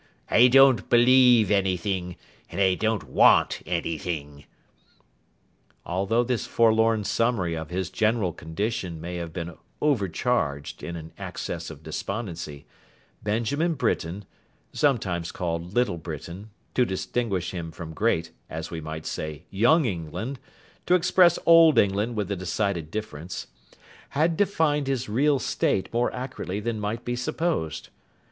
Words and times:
I 0.31 0.47
don't 0.47 0.89
believe 0.89 1.51
anything. 1.51 2.15
And 2.49 2.59
I 2.59 2.73
don't 2.73 3.03
want 3.03 3.61
anything.' 3.67 4.45
Although 5.85 6.23
this 6.23 6.47
forlorn 6.47 7.03
summary 7.03 7.53
of 7.53 7.69
his 7.69 7.91
general 7.91 8.33
condition 8.33 8.99
may 8.99 9.17
have 9.17 9.31
been 9.31 9.55
overcharged 9.79 10.81
in 10.81 10.95
an 10.95 11.13
access 11.19 11.69
of 11.69 11.83
despondency, 11.83 12.65
Benjamin 13.21 13.75
Britain—sometimes 13.75 15.31
called 15.31 15.75
Little 15.75 15.97
Britain, 15.99 16.49
to 16.73 16.83
distinguish 16.83 17.51
him 17.51 17.69
from 17.69 17.93
Great; 17.93 18.31
as 18.49 18.71
we 18.71 18.81
might 18.81 19.05
say 19.05 19.43
Young 19.51 19.85
England, 19.85 20.39
to 20.87 20.95
express 20.95 21.37
Old 21.45 21.77
England 21.77 22.15
with 22.15 22.31
a 22.31 22.35
decided 22.35 22.89
difference—had 22.89 24.35
defined 24.35 24.87
his 24.87 25.07
real 25.07 25.37
state 25.37 25.93
more 25.93 26.11
accurately 26.11 26.59
than 26.59 26.79
might 26.79 27.05
be 27.05 27.15
supposed. 27.15 27.89